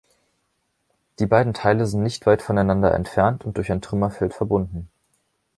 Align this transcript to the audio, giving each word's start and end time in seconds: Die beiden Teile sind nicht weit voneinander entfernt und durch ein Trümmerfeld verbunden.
Die 1.19 1.27
beiden 1.27 1.53
Teile 1.53 1.85
sind 1.85 2.01
nicht 2.01 2.25
weit 2.25 2.41
voneinander 2.41 2.91
entfernt 2.95 3.45
und 3.45 3.57
durch 3.57 3.71
ein 3.71 3.83
Trümmerfeld 3.83 4.33
verbunden. 4.33 4.89